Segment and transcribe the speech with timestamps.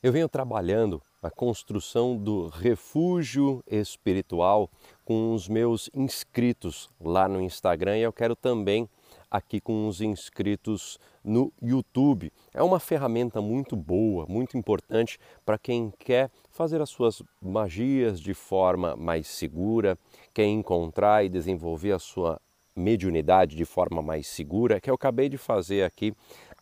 [0.00, 4.70] Eu venho trabalhando a construção do refúgio espiritual
[5.04, 8.88] com os meus inscritos lá no Instagram e eu quero também
[9.28, 12.32] aqui com os inscritos no YouTube.
[12.54, 18.34] É uma ferramenta muito boa, muito importante para quem quer fazer as suas magias de
[18.34, 19.98] forma mais segura,
[20.32, 22.40] quer encontrar e desenvolver a sua
[22.78, 26.14] mediunidade de forma mais segura, que eu acabei de fazer aqui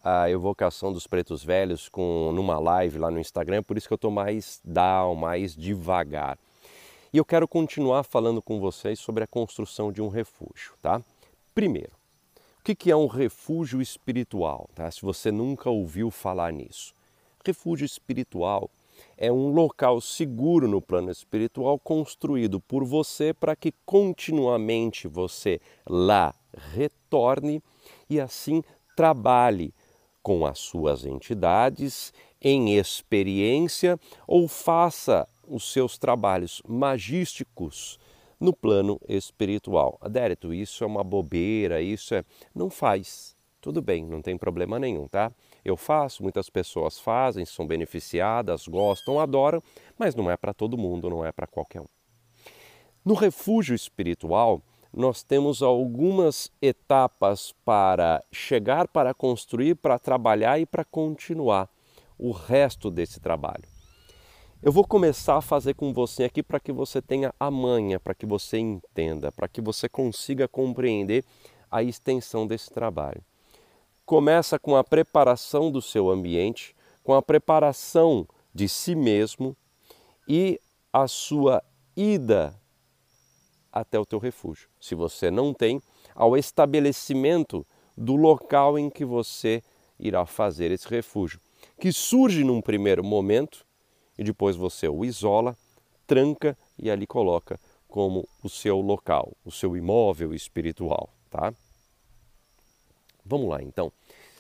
[0.08, 3.96] a evocação dos pretos velhos com numa live lá no Instagram, por isso que eu
[3.96, 6.38] estou mais down, mais devagar.
[7.12, 11.02] E eu quero continuar falando com vocês sobre a construção de um refúgio, tá?
[11.52, 11.90] Primeiro,
[12.60, 14.88] o que é um refúgio espiritual, tá?
[14.92, 16.94] Se você nunca ouviu falar nisso.
[17.44, 18.70] Refúgio espiritual
[19.18, 26.32] é um local seguro no plano espiritual construído por você para que continuamente você lá
[26.74, 27.60] retorne
[28.08, 28.62] e assim
[28.96, 29.74] trabalhe
[30.26, 32.12] com as suas entidades
[32.42, 37.96] em experiência ou faça os seus trabalhos magísticos
[38.40, 39.96] no plano espiritual.
[40.00, 42.24] Adérito, isso é uma bobeira, isso é.
[42.52, 43.36] Não faz.
[43.60, 45.30] Tudo bem, não tem problema nenhum, tá?
[45.64, 49.62] Eu faço, muitas pessoas fazem, são beneficiadas, gostam, adoram,
[49.96, 51.88] mas não é para todo mundo, não é para qualquer um.
[53.04, 54.60] No refúgio espiritual,
[54.96, 61.68] nós temos algumas etapas para chegar, para construir, para trabalhar e para continuar
[62.18, 63.64] o resto desse trabalho.
[64.62, 68.14] Eu vou começar a fazer com você aqui para que você tenha a manha, para
[68.14, 71.26] que você entenda, para que você consiga compreender
[71.70, 73.22] a extensão desse trabalho.
[74.06, 76.74] Começa com a preparação do seu ambiente,
[77.04, 79.54] com a preparação de si mesmo
[80.26, 80.58] e
[80.90, 81.62] a sua
[81.94, 82.58] ida
[83.80, 84.68] até o teu refúgio.
[84.80, 85.82] Se você não tem,
[86.14, 89.62] ao estabelecimento do local em que você
[89.98, 91.38] irá fazer esse refúgio,
[91.78, 93.66] que surge num primeiro momento
[94.16, 95.54] e depois você o isola,
[96.06, 101.52] tranca e ali coloca como o seu local, o seu imóvel espiritual, tá?
[103.24, 103.92] Vamos lá então.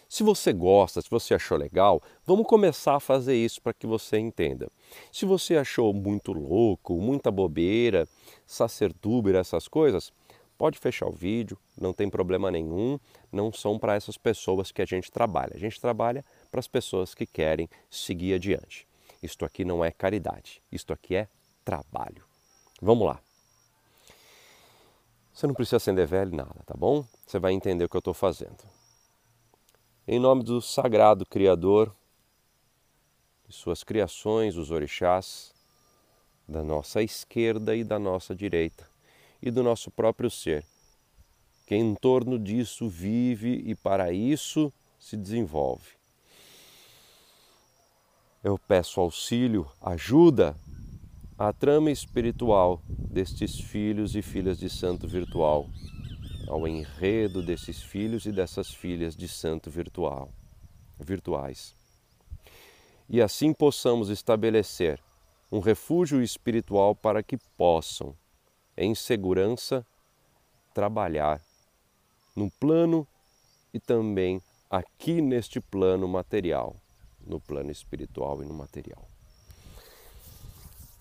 [0.08, 4.18] Se você gosta, se você achou legal, vamos começar a fazer isso para que você
[4.18, 4.70] entenda.
[5.12, 8.08] Se você achou muito louco, muita bobeira,
[8.46, 10.12] sacerdote, essas coisas,
[10.56, 12.98] pode fechar o vídeo, não tem problema nenhum,
[13.32, 15.52] não são para essas pessoas que a gente trabalha.
[15.54, 18.86] A gente trabalha para as pessoas que querem seguir adiante.
[19.22, 21.28] Isto aqui não é caridade, isto aqui é
[21.64, 22.24] trabalho.
[22.80, 23.20] Vamos lá.
[25.32, 27.04] Você não precisa acender velho nada, tá bom?
[27.26, 28.56] Você vai entender o que eu estou fazendo.
[30.08, 31.92] Em nome do sagrado Criador,
[33.48, 35.52] de suas criações, os orixás,
[36.46, 38.88] da nossa esquerda e da nossa direita,
[39.42, 40.64] e do nosso próprio ser,
[41.66, 45.96] que em torno disso vive e para isso se desenvolve.
[48.44, 50.56] Eu peço auxílio, ajuda
[51.36, 55.68] à trama espiritual destes filhos e filhas de santo virtual
[56.48, 60.30] ao enredo desses filhos e dessas filhas de santo virtual,
[60.98, 61.74] virtuais.
[63.08, 65.00] E assim possamos estabelecer
[65.50, 68.14] um refúgio espiritual para que possam,
[68.76, 69.86] em segurança,
[70.74, 71.40] trabalhar
[72.34, 73.06] no plano
[73.72, 76.76] e também aqui neste plano material,
[77.24, 79.08] no plano espiritual e no material.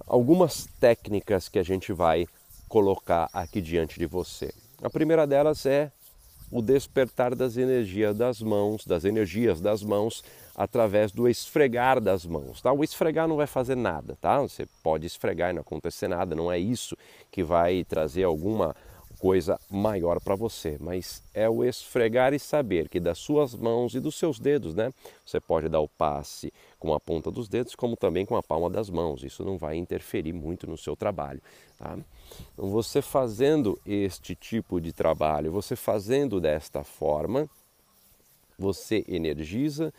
[0.07, 2.27] Algumas técnicas que a gente vai
[2.69, 4.53] colocar aqui diante de você.
[4.85, 5.91] A primeira delas é
[6.51, 10.23] o despertar das energias das mãos, das energias das mãos
[10.55, 12.71] através do esfregar das mãos, tá?
[12.71, 14.39] O esfregar não vai fazer nada, tá?
[14.41, 16.95] Você pode esfregar e não acontecer nada, não é isso
[17.31, 18.75] que vai trazer alguma
[19.25, 23.99] coisa maior para você, mas é o esfregar e saber que das suas mãos e
[23.99, 24.93] dos seus dedos, né?
[25.25, 28.69] Você pode dar o passe com a ponta dos dedos, como também com a palma
[28.69, 29.23] das mãos.
[29.23, 31.41] Isso não vai interferir muito no seu trabalho,
[31.75, 31.97] tá?
[32.53, 37.49] Então, você fazendo este tipo de trabalho, você fazendo desta forma,
[38.59, 39.91] você energiza,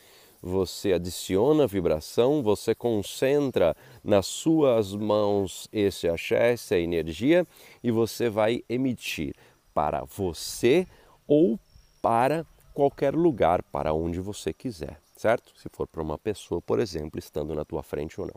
[0.42, 7.46] você adiciona vibração, você concentra nas suas mãos esse axé, essa energia
[7.82, 9.34] e você vai emitir
[9.74, 10.86] para você
[11.26, 11.58] ou
[12.00, 15.52] para qualquer lugar, para onde você quiser, certo?
[15.56, 18.34] Se for para uma pessoa, por exemplo, estando na tua frente ou não.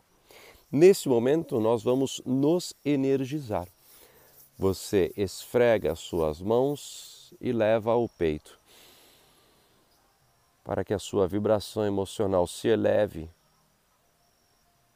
[0.72, 3.66] Nesse momento, nós vamos nos energizar.
[4.56, 8.59] Você esfrega as suas mãos e leva ao peito
[10.64, 13.30] para que a sua vibração emocional se eleve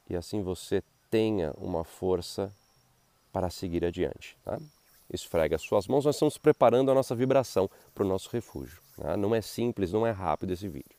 [0.08, 2.52] e assim você tenha uma força
[3.32, 4.36] para seguir adiante.
[4.44, 4.58] Tá?
[5.12, 8.80] Esfrega as suas mãos, nós estamos preparando a nossa vibração para o nosso refúgio.
[8.96, 9.16] Tá?
[9.16, 10.96] Não é simples, não é rápido esse vídeo.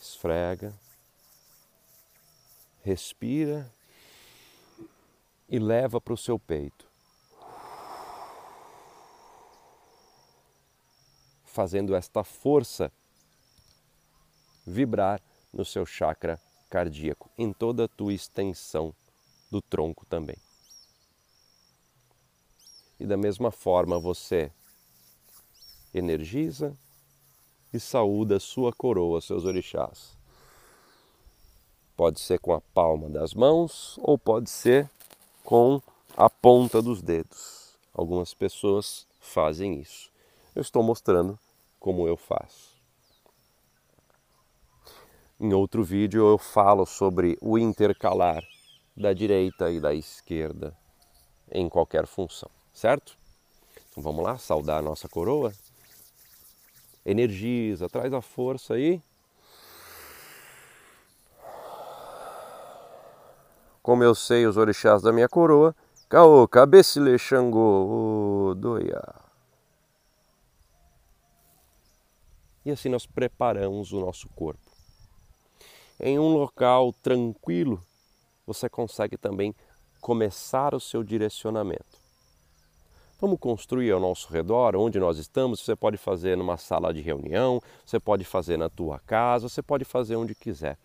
[0.00, 0.72] Esfrega.
[2.82, 3.70] Respira
[5.48, 6.91] e leva para o seu peito.
[11.52, 12.90] Fazendo esta força
[14.66, 15.20] vibrar
[15.52, 16.40] no seu chakra
[16.70, 18.94] cardíaco, em toda a tua extensão
[19.50, 20.36] do tronco também.
[22.98, 24.50] E da mesma forma você
[25.92, 26.74] energiza
[27.72, 30.16] e saúda sua coroa, seus orixás.
[31.94, 34.88] Pode ser com a palma das mãos ou pode ser
[35.44, 35.82] com
[36.16, 37.76] a ponta dos dedos.
[37.92, 40.10] Algumas pessoas fazem isso.
[40.54, 41.38] Eu estou mostrando
[41.82, 42.80] como eu faço.
[45.38, 48.40] Em outro vídeo eu falo sobre o intercalar
[48.96, 50.78] da direita e da esquerda
[51.50, 53.18] em qualquer função, certo?
[53.90, 55.52] Então vamos lá, saudar a nossa coroa.
[57.04, 59.02] Energiza, traz a força aí.
[63.82, 65.74] Como eu sei os orixás da minha coroa,
[66.08, 69.21] Caô, cabecile Xangô, doia.
[72.64, 74.70] E assim nós preparamos o nosso corpo.
[76.00, 77.84] Em um local tranquilo,
[78.46, 79.54] você consegue também
[80.00, 82.02] começar o seu direcionamento.
[83.20, 87.62] Vamos construir ao nosso redor, onde nós estamos, você pode fazer numa sala de reunião,
[87.86, 90.76] você pode fazer na tua casa, você pode fazer onde quiser.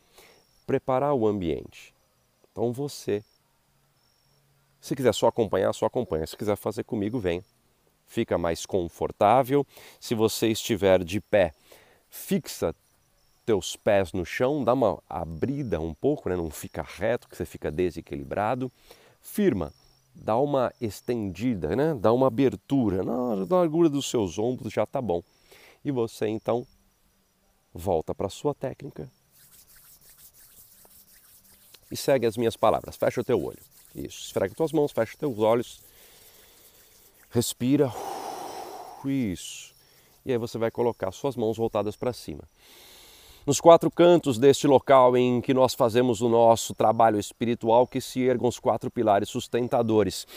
[0.67, 1.95] Preparar o ambiente.
[2.51, 3.23] Então você,
[4.79, 6.27] se quiser só acompanhar, só acompanha.
[6.27, 7.43] Se quiser fazer comigo, vem.
[8.05, 9.65] Fica mais confortável.
[9.99, 11.55] Se você estiver de pé,
[12.17, 12.75] fixa
[13.45, 16.35] teus pés no chão, dá uma abrida um pouco, né?
[16.35, 18.71] não fica reto, que você fica desequilibrado.
[19.21, 19.71] Firma
[20.13, 21.93] dá uma estendida, né?
[21.93, 25.23] dá uma abertura na largura dos seus ombros, já está bom.
[25.85, 26.67] E você então
[27.73, 29.09] volta para a sua técnica
[31.89, 32.97] e segue as minhas palavras.
[32.97, 33.61] Fecha o teu olho.
[33.95, 34.25] Isso.
[34.25, 35.81] Esfrega tuas mãos, fecha os teus olhos.
[37.29, 37.89] Respira.
[39.05, 39.76] Isso.
[40.27, 42.43] E aí você vai colocar suas mãos voltadas para cima.
[43.45, 48.19] Nos quatro cantos deste local em que nós fazemos o nosso trabalho espiritual, que se
[48.19, 50.27] ergam os quatro pilares sustentadores.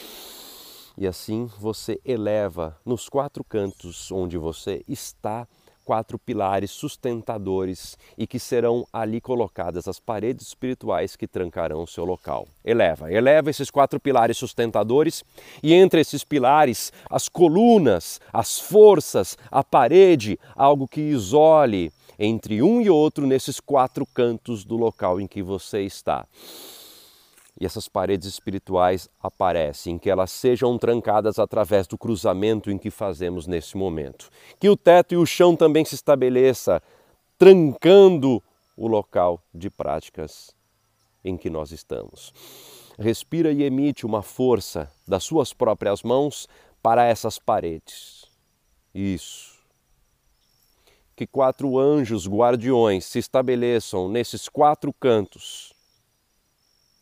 [0.96, 5.48] E assim você eleva nos quatro cantos onde você está
[5.90, 12.04] quatro pilares sustentadores e que serão ali colocadas as paredes espirituais que trancarão o seu
[12.04, 12.46] local.
[12.64, 15.24] Eleva, eleva esses quatro pilares sustentadores
[15.60, 22.80] e entre esses pilares as colunas, as forças, a parede, algo que isole entre um
[22.80, 26.24] e outro nesses quatro cantos do local em que você está.
[27.60, 33.46] E essas paredes espirituais aparecem, que elas sejam trancadas através do cruzamento em que fazemos
[33.46, 34.30] nesse momento.
[34.58, 36.82] Que o teto e o chão também se estabeleça,
[37.36, 38.42] trancando
[38.74, 40.56] o local de práticas
[41.22, 42.32] em que nós estamos.
[42.98, 46.48] Respira e emite uma força das suas próprias mãos
[46.82, 48.24] para essas paredes.
[48.94, 49.60] Isso
[51.20, 55.69] que quatro anjos guardiões se estabeleçam nesses quatro cantos,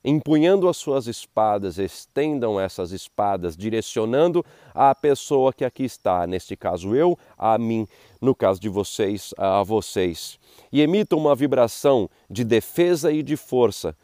[0.09, 4.45] empunhando as suas espadas, estendam essas espadas, direcionando
[4.75, 7.87] a pessoa que aqui está, neste caso eu, a mim,
[8.21, 10.39] no caso de vocês, a vocês,
[10.73, 13.95] e emitam uma vibração de defesa e de força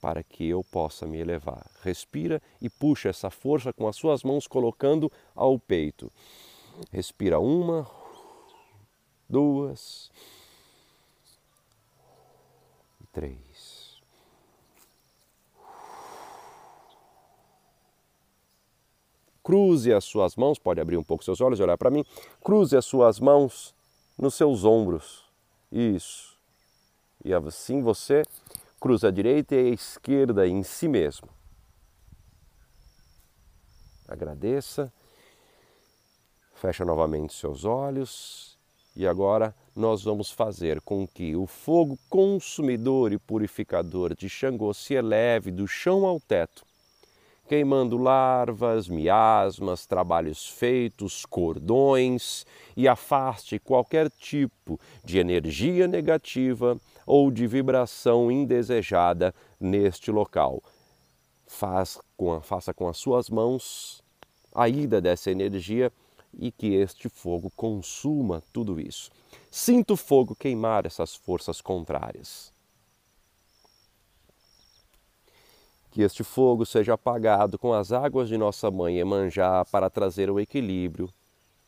[0.00, 1.64] para que eu possa me elevar.
[1.82, 6.10] Respira e puxa essa força com as suas mãos colocando ao peito.
[6.90, 7.88] Respira uma,
[9.28, 10.10] duas,
[13.12, 13.51] três.
[19.42, 22.04] Cruze as suas mãos, pode abrir um pouco seus olhos e olhar para mim.
[22.42, 23.74] Cruze as suas mãos
[24.16, 25.24] nos seus ombros.
[25.70, 26.38] Isso.
[27.24, 28.22] E assim você
[28.80, 31.28] cruza a direita e a esquerda em si mesmo.
[34.06, 34.92] Agradeça.
[36.54, 38.52] Fecha novamente seus olhos
[38.94, 44.94] e agora nós vamos fazer com que o fogo consumidor e purificador de Xangô se
[44.94, 46.64] eleve do chão ao teto,
[47.48, 52.46] queimando larvas, miasmas, trabalhos feitos, cordões
[52.76, 60.62] e afaste qualquer tipo de energia negativa ou de vibração indesejada neste local.
[61.46, 64.02] Faz com a, faça com as suas mãos
[64.54, 65.92] a ida dessa energia
[66.38, 69.10] e que este fogo consuma tudo isso.
[69.50, 72.52] Sinta o fogo queimar essas forças contrárias.
[75.92, 80.40] Que este fogo seja apagado com as águas de nossa mãe Emanjá para trazer o
[80.40, 81.08] equilíbrio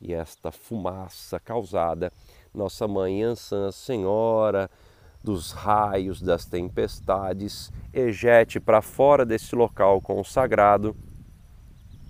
[0.00, 2.12] e esta fumaça causada,
[2.52, 4.68] nossa mãe Ansan, Senhora
[5.24, 10.94] dos raios, das tempestades, ejete para fora desse local consagrado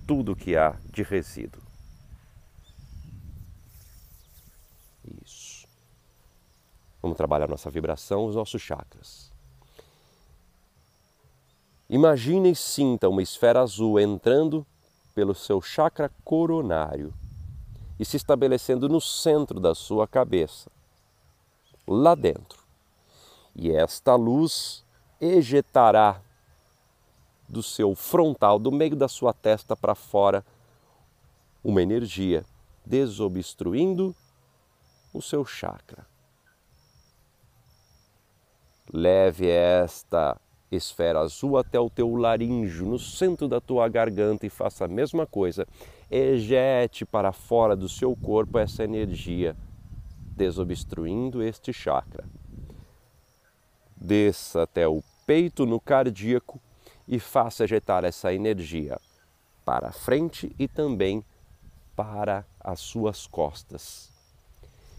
[0.04, 1.62] tudo que há de resíduo.
[5.24, 5.68] Isso.
[7.00, 9.33] Vamos trabalhar nossa vibração, os nossos chakras.
[11.88, 14.66] Imagine e sinta uma esfera azul entrando
[15.14, 17.12] pelo seu chakra coronário
[17.98, 20.70] e se estabelecendo no centro da sua cabeça,
[21.86, 22.64] lá dentro.
[23.54, 24.84] E esta luz
[25.20, 26.20] ejetará
[27.48, 30.44] do seu frontal, do meio da sua testa para fora,
[31.62, 32.44] uma energia
[32.84, 34.14] desobstruindo
[35.12, 36.06] o seu chakra.
[38.92, 40.38] Leve esta
[40.74, 45.26] esfera azul até o teu laríngeo, no centro da tua garganta e faça a mesma
[45.26, 45.66] coisa.
[46.10, 49.56] Ejete para fora do seu corpo essa energia,
[50.36, 52.24] desobstruindo este chakra.
[53.96, 56.60] Desça até o peito no cardíaco
[57.06, 58.98] e faça ejetar essa energia
[59.64, 61.24] para frente e também
[61.96, 64.10] para as suas costas.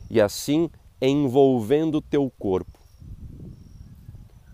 [0.10, 0.70] E assim
[1.02, 2.85] envolvendo o teu corpo.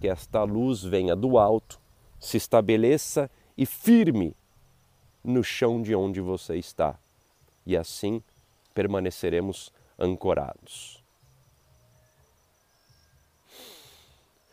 [0.02, 1.80] Que esta luz venha do alto,
[2.20, 4.36] se estabeleça e firme
[5.24, 7.00] no chão de onde você está.
[7.66, 8.22] E assim
[8.74, 11.04] permaneceremos ancorados.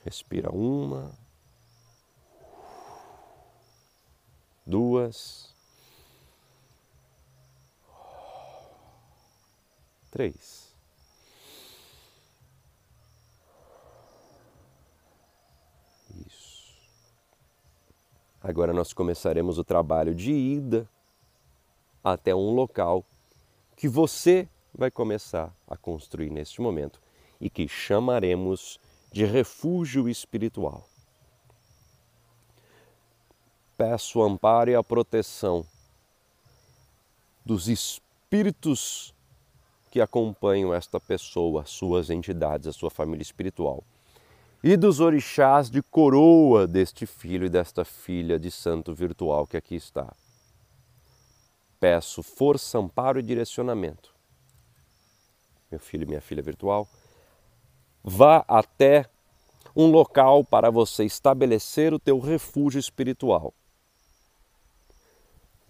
[0.05, 1.13] Respira uma,
[4.67, 5.55] duas,
[10.11, 10.68] três.
[18.41, 20.89] Agora nós começaremos o trabalho de ida
[22.03, 23.05] até um local
[23.77, 27.01] que você vai começar a construir neste momento
[27.41, 28.79] e que chamaremos
[29.13, 30.87] de refúgio espiritual.
[33.77, 35.65] Peço o amparo e a proteção
[37.45, 39.15] dos espíritos
[39.91, 43.83] que acompanham esta pessoa, suas entidades, a sua família espiritual,
[44.63, 49.77] e dos orixás de coroa deste filho e desta filha de santo virtual que aqui
[49.77, 50.13] está.
[51.79, 54.13] Peço força, amparo e direcionamento.
[55.71, 56.89] Meu filho e minha filha virtual,
[58.03, 59.09] vá até
[59.77, 63.55] um local para você estabelecer o teu refúgio espiritual.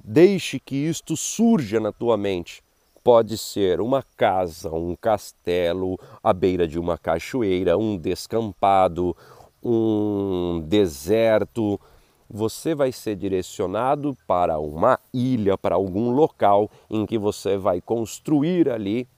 [0.02, 2.62] Deixe que isto surja na tua mente.
[3.02, 9.16] Pode ser uma casa, um castelo, à beira de uma cachoeira, um descampado,
[9.62, 11.80] um deserto.
[12.28, 18.68] Você vai ser direcionado para uma ilha, para algum local em que você vai construir
[18.68, 19.08] ali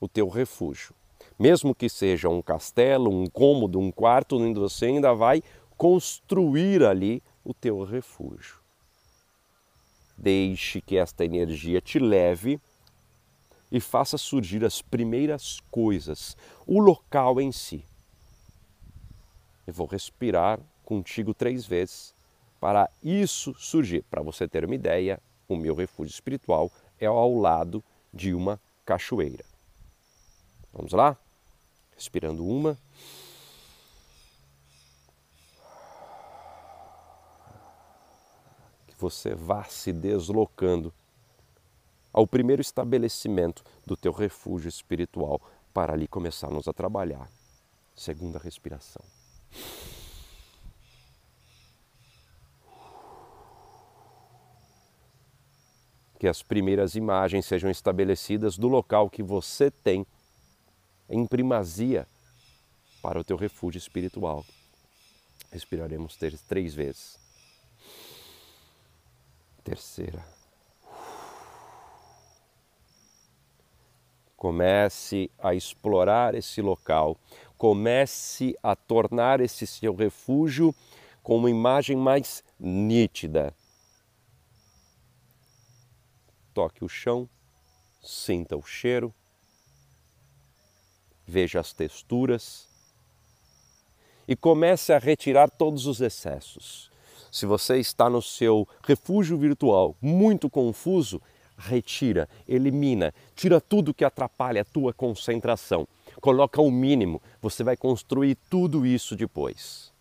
[0.00, 0.94] o teu refúgio.
[1.38, 5.42] Mesmo que seja um castelo, um cômodo, um quarto, você ainda vai
[5.76, 8.65] construir ali o teu refúgio.
[10.16, 12.60] Deixe que esta energia te leve
[13.70, 17.84] e faça surgir as primeiras coisas, o local em si.
[19.66, 22.14] Eu vou respirar contigo três vezes
[22.60, 24.04] para isso surgir.
[24.04, 27.82] Para você ter uma ideia, o meu refúgio espiritual é ao lado
[28.12, 29.44] de uma cachoeira.
[30.72, 31.16] Vamos lá?
[31.94, 32.78] Respirando uma.
[38.98, 40.92] Você vá se deslocando
[42.12, 45.40] ao primeiro estabelecimento do teu refúgio espiritual
[45.74, 47.30] para ali começarmos a trabalhar.
[47.94, 49.04] Segunda respiração.
[56.18, 60.06] Que as primeiras imagens sejam estabelecidas do local que você tem
[61.10, 62.06] em primazia
[63.02, 64.44] para o teu refúgio espiritual.
[65.52, 66.16] Respiraremos
[66.48, 67.25] três vezes
[69.66, 70.24] terceira.
[74.36, 77.18] Comece a explorar esse local,
[77.58, 80.72] comece a tornar esse seu refúgio
[81.20, 83.52] com uma imagem mais nítida.
[86.54, 87.28] Toque o chão,
[88.00, 89.12] sinta o cheiro,
[91.26, 92.68] veja as texturas
[94.28, 96.94] e comece a retirar todos os excessos
[97.36, 101.20] se você está no seu refúgio virtual muito confuso,
[101.54, 105.86] retira, elimina, tira tudo que atrapalha a tua concentração.
[106.18, 109.92] Coloca o mínimo, você vai construir tudo isso depois.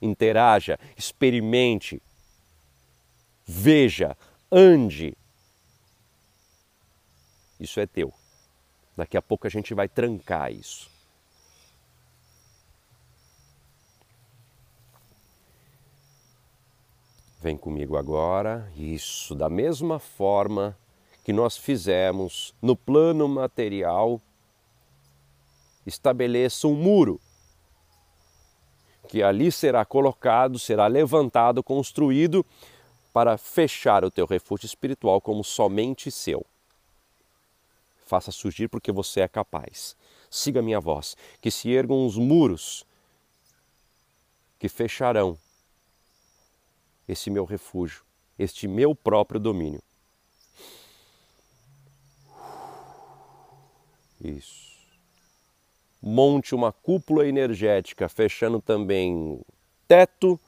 [0.00, 2.00] Interaja, experimente,
[3.44, 4.16] veja,
[4.50, 5.14] ande.
[7.60, 8.14] Isso é teu.
[8.96, 10.97] Daqui a pouco a gente vai trancar isso.
[17.40, 18.70] Vem comigo agora.
[18.76, 20.76] Isso, da mesma forma
[21.22, 24.20] que nós fizemos no plano material,
[25.86, 27.20] estabeleça um muro
[29.08, 32.44] que ali será colocado, será levantado, construído
[33.12, 36.44] para fechar o teu refúgio espiritual como somente seu.
[38.04, 39.96] Faça surgir porque você é capaz.
[40.30, 42.84] Siga minha voz, que se ergam os muros
[44.58, 45.38] que fecharão
[47.08, 48.04] esse meu refúgio,
[48.38, 49.82] este meu próprio domínio.
[54.20, 54.76] Isso.
[56.00, 59.44] Monte uma cúpula energética, fechando também o
[59.86, 60.38] teto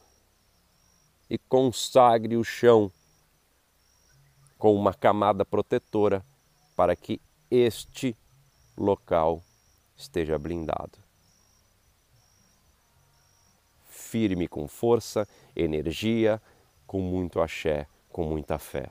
[1.29, 2.93] e consagre o chão
[4.59, 6.25] com uma camada protetora
[6.76, 8.17] para que este
[8.76, 9.43] local
[9.97, 10.99] esteja blindado.
[13.88, 16.40] Firme com força, energia,
[16.90, 18.90] com muito axé, com muita fé.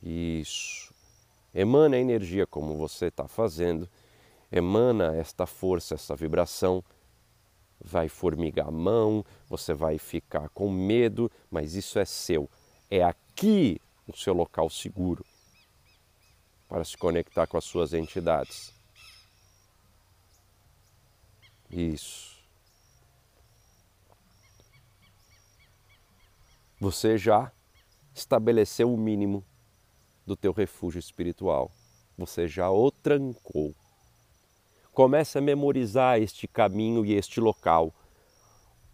[0.00, 0.94] Isso.
[1.52, 3.90] Emana a energia como você está fazendo,
[4.52, 6.84] emana esta força, essa vibração.
[7.80, 12.48] Vai formigar a mão, você vai ficar com medo, mas isso é seu.
[12.88, 15.26] É aqui o seu local seguro
[16.68, 18.72] para se conectar com as suas entidades.
[21.68, 22.31] Isso.
[26.82, 27.52] Você já
[28.12, 29.44] estabeleceu o mínimo
[30.26, 31.70] do teu refúgio espiritual.
[32.18, 33.72] Você já o trancou.
[34.92, 37.94] Comece a memorizar este caminho e este local.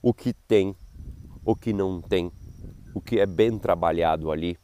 [0.03, 0.77] O que tem,
[1.43, 2.31] o que não tem,
[2.95, 4.59] o que é bem trabalhado ali.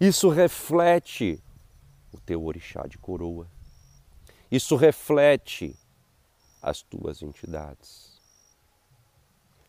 [0.00, 1.38] Isso reflete
[2.10, 3.46] o teu orixá de coroa.
[4.50, 5.78] Isso reflete
[6.62, 8.11] as tuas entidades.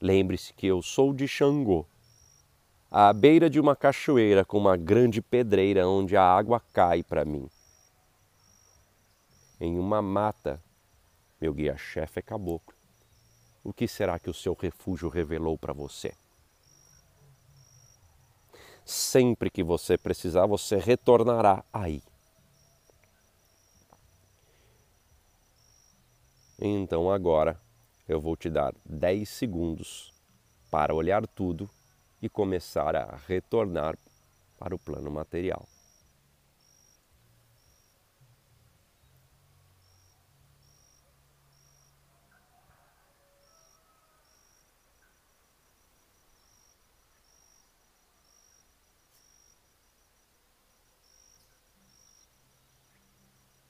[0.03, 1.85] Lembre-se que eu sou de Xangô,
[2.91, 7.49] à beira de uma cachoeira com uma grande pedreira onde a água cai para mim.
[9.61, 10.61] Em uma mata,
[11.39, 12.75] meu guia-chefe é caboclo.
[13.63, 16.13] O que será que o seu refúgio revelou para você?
[18.83, 22.03] Sempre que você precisar, você retornará aí.
[26.59, 27.57] Então agora
[28.07, 30.13] eu vou te dar 10 segundos
[30.69, 31.69] para olhar tudo
[32.21, 33.97] e começar a retornar
[34.57, 35.67] para o plano material.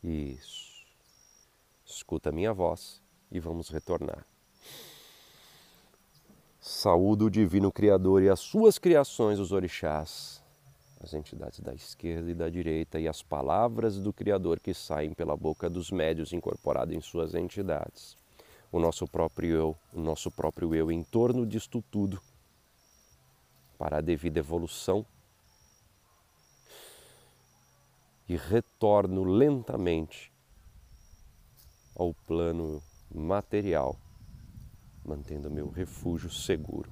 [0.03, 0.85] Isso.
[1.85, 3.01] Escuta a minha voz
[3.33, 4.25] e vamos retornar.
[6.61, 10.41] Saúdo o Divino Criador e as suas criações, os orixás,
[11.01, 15.35] as entidades da esquerda e da direita e as palavras do Criador que saem pela
[15.35, 18.15] boca dos médios incorporados em suas entidades.
[18.71, 22.21] O nosso próprio eu, o nosso próprio eu em torno disto tudo,
[23.77, 25.05] para a devida evolução.
[28.29, 30.31] E retorno lentamente
[31.93, 32.81] ao plano
[33.13, 33.97] material,
[35.05, 36.91] mantendo meu refúgio seguro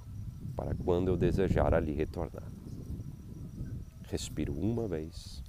[0.56, 2.52] para quando eu desejar ali retornar.
[4.10, 5.42] Respiro uma vez.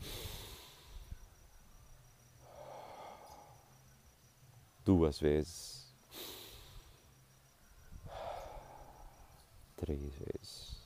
[4.85, 5.93] Duas vezes.
[9.77, 10.82] Três vezes.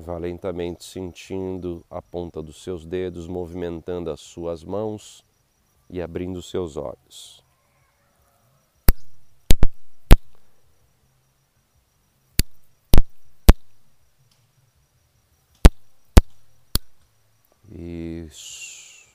[0.00, 5.24] Vá lentamente sentindo a ponta dos seus dedos, movimentando as suas mãos
[5.90, 7.42] e abrindo seus olhos.
[17.68, 19.08] Isso.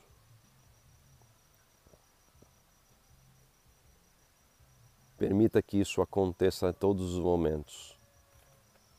[5.17, 7.97] Permita que isso aconteça em todos os momentos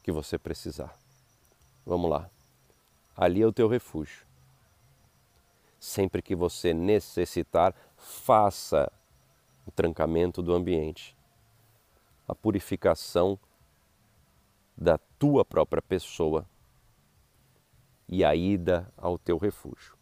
[0.03, 1.04] que você precisar.
[1.87, 2.31] Vamos lá.
[3.16, 4.27] Ali é o teu refúgio.
[5.79, 8.90] Sempre que você necessitar, faça
[9.66, 11.16] o trancamento do ambiente,
[12.27, 13.38] a purificação
[14.77, 16.47] da tua própria pessoa
[18.09, 19.94] e a ida ao teu refúgio.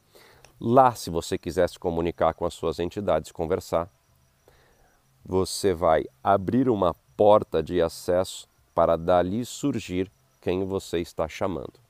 [0.61, 3.91] Lá, se você quiser se comunicar com as suas entidades, conversar,
[5.25, 10.11] você vai abrir uma porta de acesso para dali surgir
[10.43, 11.81] quem você está chamando.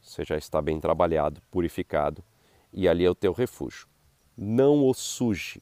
[0.00, 2.22] Você já está bem trabalhado, purificado,
[2.72, 3.88] e ali é o teu refúgio.
[4.36, 5.60] Não o suje,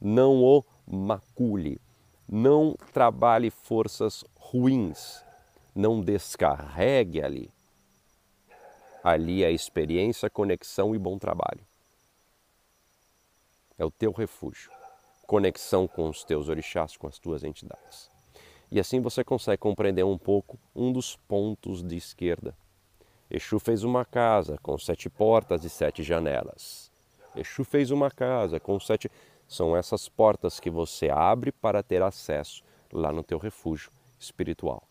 [0.00, 1.80] não o macule,
[2.26, 5.24] não trabalhe forças ruins,
[5.74, 7.52] não descarregue ali.
[9.02, 11.66] Ali é experiência, conexão e bom trabalho.
[13.76, 14.70] É o teu refúgio,
[15.26, 18.15] conexão com os teus orixás, com as tuas entidades.
[18.70, 22.56] E assim você consegue compreender um pouco um dos pontos de esquerda.
[23.30, 26.90] Exu fez uma casa com sete portas e sete janelas.
[27.34, 29.10] Exu fez uma casa com sete.
[29.48, 34.88] São essas portas que você abre para ter acesso lá no teu refúgio espiritual.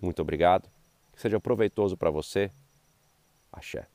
[0.00, 0.70] Muito obrigado.
[1.12, 2.50] Que seja proveitoso para você.
[3.52, 3.86] Axé.